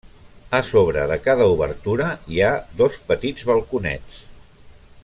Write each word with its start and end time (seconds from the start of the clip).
A 0.59 0.61
sobre 0.69 1.03
de 1.11 1.17
cada 1.27 1.47
obertura 1.57 2.09
hi 2.33 2.43
ha 2.47 2.51
dos 2.81 2.99
petits 3.13 3.47
balconets. 3.53 4.21